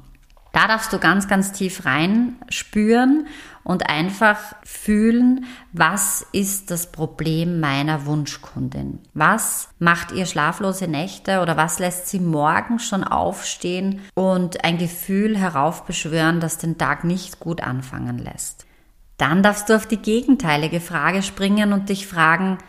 Da 0.54 0.68
darfst 0.68 0.94
du 0.94 1.00
ganz, 1.00 1.28
ganz 1.28 1.52
tief 1.52 1.84
rein 1.84 2.36
spüren 2.48 3.26
und 3.64 3.90
einfach 3.90 4.38
fühlen, 4.64 5.46
was 5.72 6.28
ist 6.32 6.70
das 6.70 6.92
Problem 6.92 7.60
meiner 7.60 8.06
Wunschkundin? 8.06 9.00
Was 9.16 9.70
macht 9.80 10.12
ihr 10.12 10.28
schlaflose 10.28 10.88
Nächte 10.88 11.42
oder 11.42 11.58
was 11.58 11.80
lässt 11.80 12.08
sie 12.08 12.20
morgen 12.20 12.78
schon 12.78 13.04
aufstehen 13.04 14.02
und 14.14 14.64
ein 14.64 14.78
Gefühl 14.78 15.36
heraufbeschwören, 15.36 16.40
das 16.40 16.60
den 16.60 16.78
Tag 16.78 17.04
nicht 17.04 17.40
gut 17.40 17.62
anfangen 17.62 18.20
lässt? 18.20 18.68
Dann 19.18 19.42
darfst 19.42 19.70
du 19.70 19.76
auf 19.76 19.88
die 19.88 19.98
gegenteilige 19.98 20.82
Frage 20.82 21.24
springen 21.24 21.74
und 21.74 21.90
dich 21.90 22.06
fragen, 22.06 22.60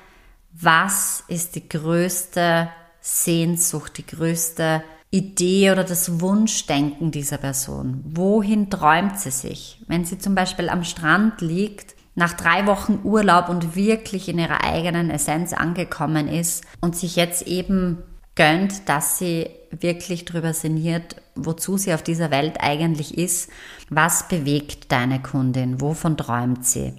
was 0.52 1.22
ist 1.28 1.54
die 1.54 1.68
größte 1.68 2.70
Sehnsucht, 3.00 3.98
die 3.98 4.06
größte 4.06 4.82
Idee 5.14 5.70
oder 5.70 5.84
das 5.84 6.20
Wunschdenken 6.20 7.12
dieser 7.12 7.38
Person? 7.38 8.02
Wohin 8.04 8.68
träumt 8.68 9.16
sie 9.18 9.30
sich? 9.30 9.80
Wenn 9.86 10.04
sie 10.04 10.18
zum 10.18 10.34
Beispiel 10.34 10.68
am 10.68 10.82
Strand 10.82 11.40
liegt, 11.40 11.94
nach 12.16 12.32
drei 12.32 12.66
Wochen 12.66 12.98
Urlaub 13.04 13.48
und 13.48 13.76
wirklich 13.76 14.28
in 14.28 14.40
ihrer 14.40 14.64
eigenen 14.64 15.10
Essenz 15.10 15.52
angekommen 15.52 16.26
ist 16.26 16.64
und 16.80 16.96
sich 16.96 17.14
jetzt 17.14 17.46
eben 17.46 17.98
gönnt, 18.34 18.88
dass 18.88 19.18
sie 19.18 19.50
wirklich 19.70 20.24
darüber 20.24 20.52
sinniert, 20.52 21.14
wozu 21.36 21.76
sie 21.76 21.94
auf 21.94 22.02
dieser 22.02 22.32
Welt 22.32 22.56
eigentlich 22.58 23.16
ist. 23.16 23.50
Was 23.90 24.26
bewegt 24.26 24.90
deine 24.90 25.22
Kundin? 25.22 25.80
Wovon 25.80 26.16
träumt 26.16 26.66
sie? 26.66 26.92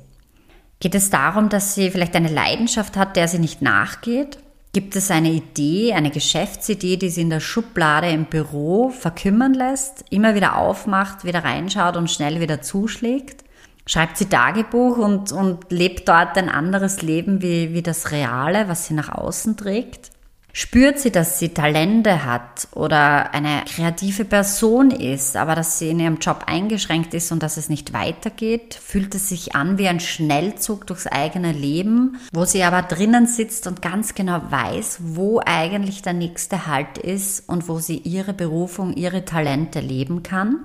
Geht 0.79 0.95
es 0.95 1.09
darum, 1.09 1.49
dass 1.49 1.75
sie 1.75 1.91
vielleicht 1.91 2.15
eine 2.15 2.31
Leidenschaft 2.31 2.95
hat, 2.95 3.17
der 3.17 3.27
sie 3.27 3.39
nicht 3.39 3.61
nachgeht? 3.61 4.37
Gibt 4.75 4.97
es 4.97 5.09
eine 5.09 5.31
Idee, 5.31 5.93
eine 5.93 6.11
Geschäftsidee, 6.11 6.97
die 6.97 7.07
sie 7.07 7.21
in 7.21 7.29
der 7.29 7.39
Schublade 7.39 8.09
im 8.09 8.25
Büro 8.25 8.89
verkümmern 8.89 9.53
lässt, 9.53 10.03
immer 10.09 10.35
wieder 10.35 10.57
aufmacht, 10.57 11.23
wieder 11.23 11.45
reinschaut 11.45 11.95
und 11.95 12.11
schnell 12.11 12.41
wieder 12.41 12.61
zuschlägt? 12.61 13.45
Schreibt 13.87 14.17
sie 14.17 14.25
Tagebuch 14.25 14.97
und, 14.97 15.31
und 15.31 15.71
lebt 15.71 16.09
dort 16.09 16.37
ein 16.37 16.49
anderes 16.49 17.01
Leben 17.01 17.41
wie, 17.41 17.73
wie 17.73 17.83
das 17.83 18.11
Reale, 18.11 18.67
was 18.67 18.87
sie 18.87 18.95
nach 18.95 19.07
außen 19.07 19.55
trägt? 19.55 20.11
Spürt 20.57 20.99
sie, 20.99 21.11
dass 21.11 21.37
sie 21.37 21.49
Talente 21.49 22.23
hat 22.23 22.69
oder 22.71 23.33
eine 23.33 23.63
kreative 23.65 24.23
Person 24.23 24.89
ist, 24.89 25.35
aber 25.35 25.53
dass 25.53 25.79
sie 25.79 25.89
in 25.89 25.99
ihrem 25.99 26.19
Job 26.19 26.45
eingeschränkt 26.47 27.13
ist 27.13 27.33
und 27.33 27.43
dass 27.43 27.57
es 27.57 27.67
nicht 27.67 27.91
weitergeht? 27.91 28.73
Fühlt 28.73 29.13
es 29.15 29.27
sich 29.27 29.53
an 29.53 29.77
wie 29.77 29.89
ein 29.89 29.99
Schnellzug 29.99 30.87
durchs 30.87 31.07
eigene 31.07 31.51
Leben, 31.51 32.21
wo 32.31 32.45
sie 32.45 32.63
aber 32.63 32.83
drinnen 32.83 33.27
sitzt 33.27 33.67
und 33.67 33.81
ganz 33.81 34.15
genau 34.15 34.43
weiß, 34.49 34.99
wo 35.01 35.41
eigentlich 35.45 36.03
der 36.03 36.13
nächste 36.13 36.67
Halt 36.67 36.99
ist 36.99 37.49
und 37.49 37.67
wo 37.67 37.79
sie 37.79 37.97
ihre 37.97 38.33
Berufung, 38.33 38.93
ihre 38.93 39.25
Talente 39.25 39.81
leben 39.81 40.23
kann? 40.23 40.59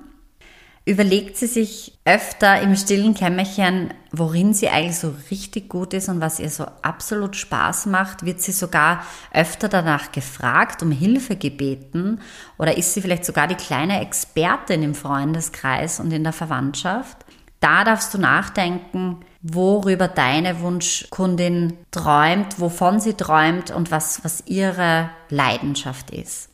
Überlegt 0.91 1.37
sie 1.37 1.47
sich 1.47 1.97
öfter 2.05 2.61
im 2.63 2.75
stillen 2.75 3.15
Kämmerchen, 3.15 3.95
worin 4.11 4.53
sie 4.53 4.69
eigentlich 4.71 4.99
so 4.99 5.15
richtig 5.31 5.69
gut 5.69 5.95
ist 5.95 6.09
und 6.09 6.21
was 6.21 6.41
ihr 6.41 6.51
so 6.51 6.67
absolut 6.83 7.37
Spaß 7.37 7.87
macht? 7.87 8.27
Wird 8.27 8.41
sie 8.41 8.51
sogar 8.51 9.05
öfter 9.33 9.69
danach 9.69 10.11
gefragt, 10.11 10.83
um 10.83 10.91
Hilfe 10.91 11.37
gebeten? 11.37 12.21
Oder 12.59 12.77
ist 12.77 12.93
sie 12.93 13.03
vielleicht 13.03 13.25
sogar 13.25 13.47
die 13.47 13.55
kleine 13.55 14.01
Expertin 14.01 14.83
im 14.83 14.97
Freundeskreis 14.97 16.01
und 16.01 16.13
in 16.13 16.25
der 16.25 16.33
Verwandtschaft? 16.33 17.19
Da 17.61 17.85
darfst 17.85 18.13
du 18.13 18.19
nachdenken, 18.19 19.21
worüber 19.43 20.09
deine 20.09 20.61
Wunschkundin 20.61 21.77
träumt, 21.93 22.59
wovon 22.59 22.99
sie 22.99 23.15
träumt 23.15 23.71
und 23.71 23.93
was, 23.93 24.25
was 24.25 24.43
ihre 24.47 25.11
Leidenschaft 25.29 26.11
ist. 26.11 26.49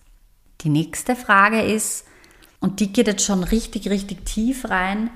Die 0.61 0.69
nächste 0.69 1.17
Frage 1.17 1.63
ist, 1.63 2.05
und 2.61 2.81
die 2.81 2.93
geht 2.93 3.07
jetzt 3.07 3.25
schon 3.25 3.43
richtig, 3.45 3.89
richtig 3.91 4.25
tief 4.25 4.69
rein. 4.69 5.11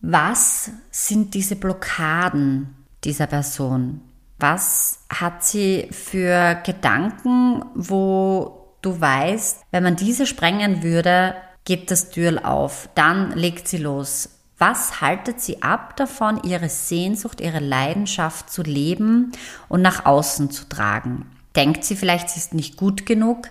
Was 0.00 0.70
sind 0.90 1.34
diese 1.34 1.56
Blockaden 1.56 2.74
dieser 3.04 3.26
Person? 3.26 4.00
Was 4.38 4.98
hat 5.08 5.44
sie 5.44 5.88
für 5.90 6.56
Gedanken, 6.66 7.64
wo 7.74 8.76
du 8.82 9.00
weißt, 9.00 9.62
wenn 9.70 9.82
man 9.82 9.96
diese 9.96 10.26
sprengen 10.26 10.82
würde, 10.82 11.34
geht 11.64 11.90
das 11.90 12.10
Türl 12.10 12.38
auf, 12.38 12.88
dann 12.94 13.32
legt 13.32 13.68
sie 13.68 13.78
los. 13.78 14.28
Was 14.58 15.00
haltet 15.00 15.40
sie 15.40 15.62
ab 15.62 15.96
davon, 15.96 16.42
ihre 16.44 16.68
Sehnsucht, 16.68 17.40
ihre 17.40 17.60
Leidenschaft 17.60 18.50
zu 18.50 18.62
leben 18.62 19.32
und 19.68 19.82
nach 19.82 20.04
außen 20.04 20.50
zu 20.50 20.68
tragen? 20.68 21.26
Denkt 21.56 21.84
sie 21.84 21.96
vielleicht, 21.96 22.30
sie 22.30 22.38
ist 22.38 22.54
nicht 22.54 22.76
gut 22.76 23.06
genug? 23.06 23.48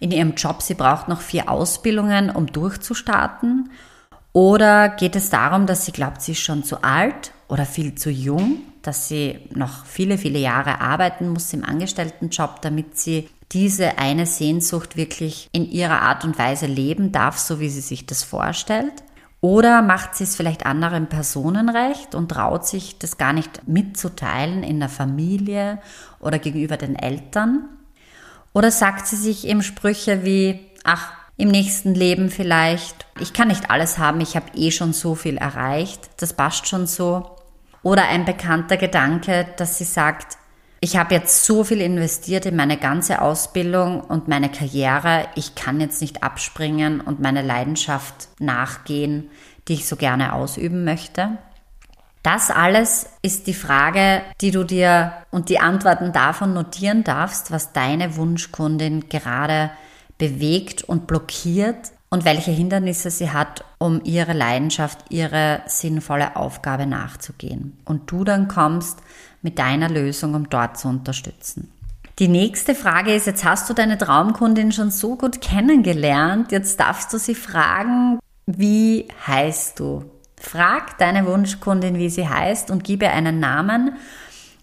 In 0.00 0.10
ihrem 0.10 0.34
Job, 0.34 0.62
sie 0.62 0.74
braucht 0.74 1.08
noch 1.08 1.20
vier 1.20 1.50
Ausbildungen, 1.50 2.30
um 2.30 2.46
durchzustarten? 2.46 3.70
Oder 4.32 4.88
geht 4.90 5.16
es 5.16 5.30
darum, 5.30 5.66
dass 5.66 5.84
sie 5.84 5.92
glaubt, 5.92 6.22
sie 6.22 6.32
ist 6.32 6.40
schon 6.40 6.62
zu 6.62 6.82
alt 6.82 7.32
oder 7.48 7.64
viel 7.64 7.94
zu 7.94 8.10
jung, 8.10 8.58
dass 8.82 9.08
sie 9.08 9.40
noch 9.54 9.84
viele, 9.84 10.18
viele 10.18 10.38
Jahre 10.38 10.80
arbeiten 10.80 11.28
muss 11.28 11.52
im 11.52 11.64
Angestelltenjob, 11.64 12.62
damit 12.62 12.98
sie 12.98 13.28
diese 13.52 13.98
eine 13.98 14.26
Sehnsucht 14.26 14.96
wirklich 14.96 15.48
in 15.52 15.68
ihrer 15.68 16.02
Art 16.02 16.24
und 16.24 16.38
Weise 16.38 16.66
leben 16.66 17.12
darf, 17.12 17.38
so 17.38 17.60
wie 17.60 17.70
sie 17.70 17.80
sich 17.80 18.06
das 18.06 18.22
vorstellt? 18.22 18.92
Oder 19.40 19.82
macht 19.82 20.16
sie 20.16 20.24
es 20.24 20.36
vielleicht 20.36 20.66
anderen 20.66 21.08
Personen 21.08 21.68
recht 21.68 22.14
und 22.14 22.30
traut 22.30 22.66
sich 22.66 22.98
das 22.98 23.18
gar 23.18 23.32
nicht 23.32 23.68
mitzuteilen 23.68 24.62
in 24.62 24.80
der 24.80 24.88
Familie 24.88 25.78
oder 26.20 26.38
gegenüber 26.38 26.76
den 26.76 26.96
Eltern? 26.96 27.68
Oder 28.58 28.72
sagt 28.72 29.06
sie 29.06 29.14
sich 29.14 29.46
eben 29.46 29.62
Sprüche 29.62 30.24
wie, 30.24 30.58
ach, 30.82 31.12
im 31.36 31.46
nächsten 31.46 31.94
Leben 31.94 32.28
vielleicht, 32.28 33.06
ich 33.20 33.32
kann 33.32 33.46
nicht 33.46 33.70
alles 33.70 33.98
haben, 33.98 34.20
ich 34.20 34.34
habe 34.34 34.46
eh 34.56 34.72
schon 34.72 34.92
so 34.92 35.14
viel 35.14 35.36
erreicht, 35.36 36.10
das 36.16 36.32
passt 36.32 36.66
schon 36.66 36.88
so. 36.88 37.36
Oder 37.84 38.08
ein 38.08 38.24
bekannter 38.24 38.76
Gedanke, 38.76 39.46
dass 39.58 39.78
sie 39.78 39.84
sagt, 39.84 40.38
ich 40.80 40.96
habe 40.96 41.14
jetzt 41.14 41.44
so 41.44 41.62
viel 41.62 41.80
investiert 41.80 42.46
in 42.46 42.56
meine 42.56 42.78
ganze 42.78 43.22
Ausbildung 43.22 44.00
und 44.00 44.26
meine 44.26 44.50
Karriere, 44.50 45.28
ich 45.36 45.54
kann 45.54 45.80
jetzt 45.80 46.00
nicht 46.00 46.24
abspringen 46.24 47.00
und 47.00 47.20
meine 47.20 47.42
Leidenschaft 47.42 48.28
nachgehen, 48.40 49.30
die 49.68 49.74
ich 49.74 49.86
so 49.86 49.94
gerne 49.94 50.32
ausüben 50.32 50.82
möchte. 50.82 51.38
Das 52.22 52.50
alles 52.50 53.06
ist 53.22 53.46
die 53.46 53.54
Frage, 53.54 54.22
die 54.40 54.50
du 54.50 54.64
dir 54.64 55.12
und 55.30 55.48
die 55.48 55.60
Antworten 55.60 56.12
davon 56.12 56.52
notieren 56.52 57.04
darfst, 57.04 57.50
was 57.50 57.72
deine 57.72 58.16
Wunschkundin 58.16 59.08
gerade 59.08 59.70
bewegt 60.18 60.82
und 60.82 61.06
blockiert 61.06 61.92
und 62.10 62.24
welche 62.24 62.50
Hindernisse 62.50 63.10
sie 63.10 63.30
hat, 63.30 63.64
um 63.78 64.00
ihre 64.04 64.32
Leidenschaft, 64.32 64.98
ihre 65.10 65.62
sinnvolle 65.66 66.36
Aufgabe 66.36 66.86
nachzugehen. 66.86 67.78
Und 67.84 68.10
du 68.10 68.24
dann 68.24 68.48
kommst 68.48 68.98
mit 69.42 69.58
deiner 69.58 69.88
Lösung, 69.88 70.34
um 70.34 70.48
dort 70.48 70.78
zu 70.78 70.88
unterstützen. 70.88 71.72
Die 72.18 72.28
nächste 72.28 72.74
Frage 72.74 73.14
ist, 73.14 73.26
jetzt 73.26 73.44
hast 73.44 73.70
du 73.70 73.74
deine 73.74 73.96
Traumkundin 73.96 74.72
schon 74.72 74.90
so 74.90 75.16
gut 75.16 75.40
kennengelernt, 75.40 76.50
jetzt 76.50 76.80
darfst 76.80 77.12
du 77.12 77.18
sie 77.18 77.36
fragen, 77.36 78.18
wie 78.46 79.06
heißt 79.26 79.78
du? 79.78 80.04
Frag 80.40 80.98
deine 80.98 81.26
Wunschkundin, 81.26 81.98
wie 81.98 82.10
sie 82.10 82.28
heißt 82.28 82.70
und 82.70 82.84
gib 82.84 83.02
ihr 83.02 83.12
einen 83.12 83.40
Namen. 83.40 83.96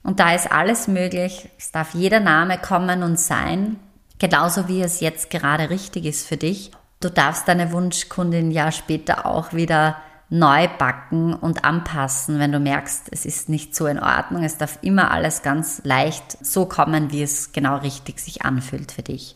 Und 0.03 0.20
da 0.20 0.34
ist 0.34 0.51
alles 0.51 0.88
möglich. 0.88 1.50
Es 1.58 1.72
darf 1.72 1.94
jeder 1.94 2.20
Name 2.20 2.58
kommen 2.58 3.03
und 3.03 3.20
sein, 3.20 3.77
genauso 4.20 4.67
wie 4.67 4.82
es 4.82 5.00
jetzt 5.00 5.29
gerade 5.29 5.70
richtig 5.70 6.05
ist 6.05 6.27
für 6.27 6.38
dich. 6.38 6.72
Du 7.00 7.10
darfst 7.10 7.48
deine 7.48 7.72
Wunschkundin 7.72 8.51
ja 8.51 8.72
später 8.72 9.25
auch 9.25 9.53
wieder 9.53 9.98
neu 10.29 10.67
backen 10.67 11.34
und 11.34 11.63
anpassen, 11.63 12.39
wenn 12.39 12.51
du 12.51 12.60
merkst, 12.60 13.08
es 13.12 13.25
ist 13.25 13.50
nicht 13.50 13.75
so 13.75 13.88
in 13.88 14.00
Ordnung. 14.00 14.44
Es 14.44 14.58
darf 14.58 14.79
immer 14.82 15.12
alles 15.12 15.41
ganz 15.44 15.82
leicht 15.84 16.44
so 16.44 16.65
kommen, 16.65 17.12
wie 17.12 17.24
es 17.24 17.51
genau 17.51 17.77
richtig 17.77 18.20
sich 18.20 18.44
anfühlt 18.44 18.91
für 18.91 19.03
dich. 19.03 19.36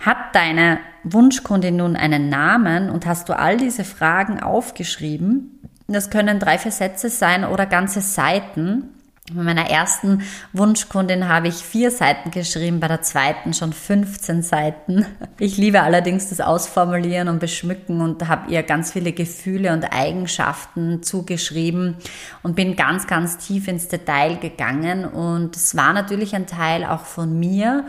Hat 0.00 0.34
deine 0.34 0.78
Wunschkundin 1.02 1.76
nun 1.76 1.96
einen 1.96 2.28
Namen 2.28 2.90
und 2.90 3.06
hast 3.06 3.28
du 3.28 3.36
all 3.36 3.56
diese 3.56 3.84
Fragen 3.84 4.40
aufgeschrieben, 4.40 5.57
das 5.94 6.10
können 6.10 6.38
drei, 6.38 6.58
vier 6.58 6.72
Sätze 6.72 7.08
sein 7.08 7.44
oder 7.44 7.64
ganze 7.64 8.02
Seiten. 8.02 8.90
Bei 9.32 9.42
meiner 9.42 9.68
ersten 9.68 10.22
Wunschkundin 10.52 11.28
habe 11.28 11.48
ich 11.48 11.56
vier 11.56 11.90
Seiten 11.90 12.30
geschrieben, 12.30 12.80
bei 12.80 12.88
der 12.88 13.02
zweiten 13.02 13.52
schon 13.52 13.72
15 13.72 14.42
Seiten. 14.42 15.06
Ich 15.38 15.56
liebe 15.56 15.82
allerdings 15.82 16.30
das 16.30 16.40
Ausformulieren 16.40 17.28
und 17.28 17.38
Beschmücken 17.38 18.00
und 18.00 18.26
habe 18.26 18.50
ihr 18.50 18.62
ganz 18.62 18.92
viele 18.92 19.12
Gefühle 19.12 19.72
und 19.72 19.84
Eigenschaften 19.92 21.02
zugeschrieben 21.02 21.96
und 22.42 22.56
bin 22.56 22.74
ganz, 22.76 23.06
ganz 23.06 23.38
tief 23.38 23.68
ins 23.68 23.88
Detail 23.88 24.36
gegangen. 24.36 25.04
Und 25.04 25.56
es 25.56 25.76
war 25.76 25.92
natürlich 25.92 26.34
ein 26.34 26.46
Teil 26.46 26.84
auch 26.84 27.04
von 27.04 27.38
mir. 27.38 27.84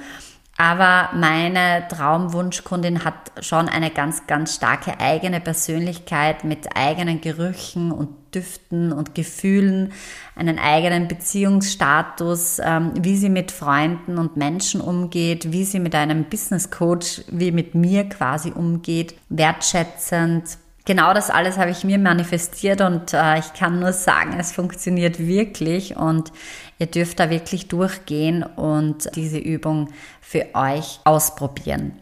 Aber 0.59 1.11
meine 1.15 1.87
Traumwunschkundin 1.87 3.05
hat 3.05 3.31
schon 3.39 3.69
eine 3.69 3.91
ganz, 3.91 4.27
ganz 4.27 4.55
starke 4.55 4.99
eigene 4.99 5.39
Persönlichkeit 5.39 6.43
mit 6.43 6.75
eigenen 6.75 7.21
Gerüchen 7.21 7.93
und 7.93 8.09
Düften 8.35 8.91
und 8.91 9.15
Gefühlen, 9.15 9.93
einen 10.35 10.59
eigenen 10.59 11.07
Beziehungsstatus, 11.07 12.59
ähm, 12.61 12.91
wie 12.99 13.15
sie 13.15 13.29
mit 13.29 13.51
Freunden 13.51 14.17
und 14.17 14.35
Menschen 14.35 14.81
umgeht, 14.81 15.53
wie 15.53 15.63
sie 15.63 15.79
mit 15.79 15.95
einem 15.95 16.25
Business 16.25 16.69
Coach 16.69 17.21
wie 17.31 17.53
mit 17.53 17.73
mir 17.73 18.09
quasi 18.09 18.51
umgeht, 18.51 19.15
wertschätzend. 19.29 20.57
Genau 20.89 21.13
das 21.13 21.29
alles 21.29 21.59
habe 21.59 21.69
ich 21.69 21.83
mir 21.83 21.99
manifestiert 21.99 22.81
und 22.81 23.13
äh, 23.13 23.37
ich 23.37 23.53
kann 23.53 23.79
nur 23.79 23.93
sagen, 23.93 24.39
es 24.39 24.51
funktioniert 24.51 25.19
wirklich 25.19 25.95
und 25.95 26.31
ihr 26.79 26.87
dürft 26.87 27.19
da 27.19 27.29
wirklich 27.29 27.67
durchgehen 27.67 28.41
und 28.41 29.15
diese 29.15 29.37
Übung 29.37 29.89
für 30.19 30.47
euch 30.55 30.99
ausprobieren. 31.03 31.93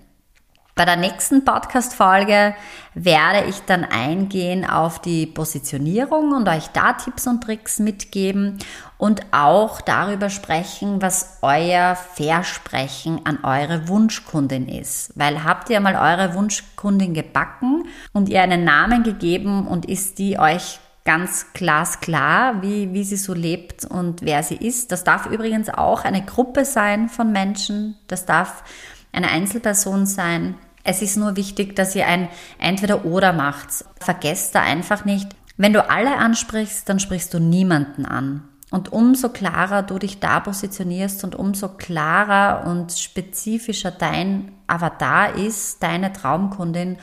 Bei 0.78 0.86
der 0.86 0.96
nächsten 0.96 1.44
Podcast-Folge 1.44 2.54
werde 2.94 3.48
ich 3.50 3.62
dann 3.66 3.84
eingehen 3.84 4.64
auf 4.64 5.02
die 5.02 5.26
Positionierung 5.26 6.34
und 6.34 6.48
euch 6.48 6.68
da 6.68 6.94
Tipps 6.94 7.26
und 7.26 7.44
Tricks 7.44 7.80
mitgeben 7.80 8.60
und 9.00 9.22
auch 9.32 9.82
darüber 9.82 10.30
sprechen, 10.30 11.02
was 11.02 11.40
euer 11.42 11.96
Versprechen 11.96 13.22
an 13.26 13.40
eure 13.44 13.88
Wunschkundin 13.88 14.68
ist. 14.68 15.14
Weil 15.16 15.44
habt 15.44 15.72
ihr 15.72 15.80
mal 15.80 15.96
eure 15.96 16.36
Wunschkundin 16.36 17.16
gebacken 17.16 17.86
und 18.14 18.30
ihr 18.30 18.44
einen 18.44 18.64
Namen 18.64 19.02
gegeben 19.02 19.68
und 19.68 19.88
ist 19.88 20.20
die 20.20 20.38
euch 20.38 20.80
ganz 21.06 21.54
glasklar, 21.54 22.62
wie, 22.62 22.94
wie 22.94 23.04
sie 23.04 23.18
so 23.18 23.34
lebt 23.34 23.84
und 23.84 24.22
wer 24.22 24.44
sie 24.44 24.58
ist. 24.58 24.92
Das 24.92 25.04
darf 25.04 25.26
übrigens 25.26 25.70
auch 25.70 26.06
eine 26.06 26.24
Gruppe 26.24 26.66
sein 26.66 27.10
von 27.10 27.32
Menschen. 27.32 27.98
Das 28.06 28.28
darf 28.28 28.64
eine 29.12 29.30
Einzelperson 29.30 30.06
sein. 30.06 30.54
Es 30.88 31.02
ist 31.02 31.18
nur 31.18 31.36
wichtig, 31.36 31.76
dass 31.76 31.96
ihr 31.96 32.08
ein 32.08 32.30
Entweder-Oder 32.60 33.34
macht. 33.34 33.84
Vergesst 34.00 34.56
da 34.56 34.62
einfach 34.62 35.04
nicht, 35.04 35.28
wenn 35.58 35.74
du 35.74 35.90
alle 35.90 36.16
ansprichst, 36.16 36.88
dann 36.88 37.02
sprichst 37.02 37.34
du 37.34 37.40
niemanden 37.40 38.06
an. 38.06 38.48
Und 38.72 38.94
umso 38.94 39.28
klarer 39.28 39.84
du 39.84 40.00
dich 40.00 40.22
da 40.22 40.40
positionierst 40.40 41.26
und 41.26 41.36
umso 41.36 41.68
klarer 41.68 42.66
und 42.66 42.94
spezifischer 42.94 43.92
dein 43.92 44.54
Avatar 44.68 45.36
ist, 45.36 45.84
deine 45.84 46.14
Traumkundin, 46.14 46.98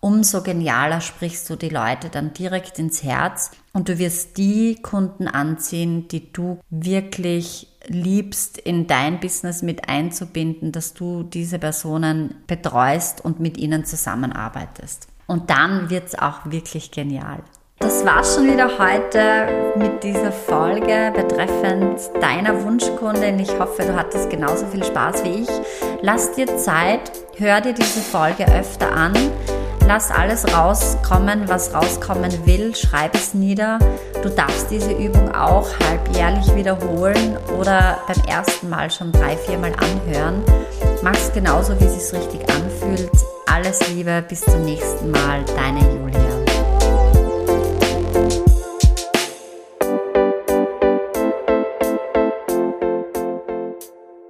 umso 0.00 0.42
genialer 0.42 1.02
sprichst 1.02 1.50
du 1.50 1.56
die 1.56 1.68
Leute 1.68 2.08
dann 2.08 2.32
direkt 2.32 2.78
ins 2.78 3.02
Herz 3.02 3.50
und 3.74 3.90
du 3.90 3.98
wirst 3.98 4.38
die 4.38 4.76
Kunden 4.76 5.28
anziehen, 5.28 6.08
die 6.08 6.32
du 6.32 6.58
wirklich 6.70 7.75
liebst, 7.88 8.58
in 8.58 8.86
dein 8.86 9.20
Business 9.20 9.62
mit 9.62 9.88
einzubinden, 9.88 10.72
dass 10.72 10.94
du 10.94 11.22
diese 11.22 11.58
Personen 11.58 12.34
betreust 12.46 13.24
und 13.24 13.40
mit 13.40 13.56
ihnen 13.58 13.84
zusammenarbeitest. 13.84 15.08
Und 15.26 15.50
dann 15.50 15.90
wird 15.90 16.08
es 16.08 16.18
auch 16.18 16.46
wirklich 16.46 16.90
genial. 16.90 17.38
Das 17.78 18.06
war's 18.06 18.34
schon 18.34 18.50
wieder 18.50 18.78
heute 18.78 19.74
mit 19.76 20.02
dieser 20.02 20.32
Folge 20.32 21.12
betreffend 21.14 22.00
deiner 22.22 22.64
Wunschkundin. 22.64 23.38
Ich 23.38 23.50
hoffe, 23.58 23.82
du 23.82 23.94
hattest 23.94 24.30
genauso 24.30 24.66
viel 24.66 24.82
Spaß 24.82 25.24
wie 25.24 25.42
ich. 25.42 25.48
Lass 26.00 26.32
dir 26.32 26.56
Zeit, 26.56 27.12
hör 27.36 27.60
dir 27.60 27.74
diese 27.74 28.00
Folge 28.00 28.46
öfter 28.46 28.90
an. 28.90 29.12
Lass 29.86 30.10
alles 30.10 30.52
rauskommen, 30.52 31.48
was 31.48 31.72
rauskommen 31.72 32.44
will. 32.44 32.74
Schreib 32.74 33.14
es 33.14 33.34
nieder. 33.34 33.78
Du 34.20 34.28
darfst 34.28 34.68
diese 34.70 34.90
Übung 34.90 35.32
auch 35.32 35.68
halbjährlich 35.78 36.52
wiederholen 36.56 37.36
oder 37.56 37.98
beim 38.08 38.24
ersten 38.26 38.68
Mal 38.68 38.90
schon 38.90 39.12
drei, 39.12 39.36
viermal 39.36 39.72
anhören. 39.74 40.42
Mach 41.02 41.14
es 41.14 41.32
genauso, 41.32 41.78
wie 41.78 41.84
es 41.84 42.08
sich 42.08 42.20
richtig 42.20 42.40
anfühlt. 42.50 43.12
Alles 43.46 43.88
Liebe, 43.88 44.24
bis 44.28 44.40
zum 44.40 44.64
nächsten 44.64 45.12
Mal. 45.12 45.44
Deine 45.56 45.80
Julia. 45.80 46.16